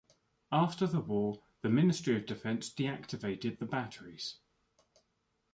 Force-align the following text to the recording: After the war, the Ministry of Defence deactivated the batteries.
After 0.51 0.87
the 0.87 0.99
war, 0.99 1.43
the 1.61 1.69
Ministry 1.69 2.15
of 2.17 2.25
Defence 2.25 2.71
deactivated 2.71 3.59
the 3.59 3.67
batteries. 3.67 4.37